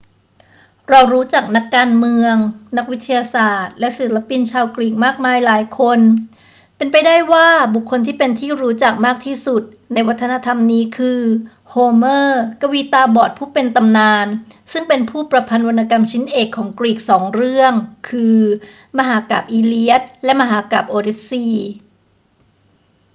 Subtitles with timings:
[0.89, 2.35] เรารู้จักนักการเมือง
[2.77, 5.99] นักวิทยาศาสตร์ และศิลปินชาวกรีกมากมายหลายคน
[6.77, 11.21] เป็นไปได้ว่าบุคคลที่เป็นที่รู้จักมากที่สุดในวัฒนธรรมนี้คือ
[11.69, 14.25] โฮเมอร์ กวีตาบอดผู้เป็นตำนาน
[14.71, 17.73] ซึ่งเป็นผู้ประพันธ์วรรณกรรมชิ้นเอกของกรีกสองเรื่อง
[18.09, 18.37] คือ
[18.97, 21.71] มหากาพย์อีเลียดและมหากาพย์โอดิสซีย์